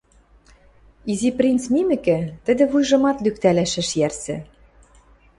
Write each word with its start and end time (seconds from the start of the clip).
Изи 1.11 1.29
принц 1.37 1.63
мимӹкӹ, 1.73 2.17
тӹдӹ 2.45 2.63
вуйжымат 2.71 3.17
лӱктӓлӓш 3.23 3.73
ӹш 3.81 3.89
йӓрсӹ. 3.99 4.35